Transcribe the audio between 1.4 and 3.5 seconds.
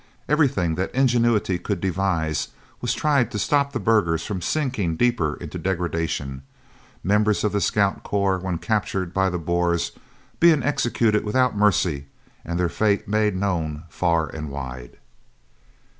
could devise was tried to